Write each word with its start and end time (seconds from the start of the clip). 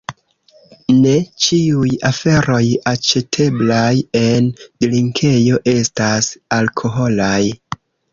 Ne 0.99 1.11
ĉiuj 1.47 1.89
aferoj 2.09 2.61
aĉeteblaj 2.91 3.91
en 4.21 4.47
drinkejo 4.85 5.61
estas 5.75 6.31
alkoholaj: 6.59 7.39